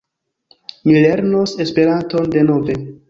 [0.87, 2.79] Mi lernos Esperanton denove.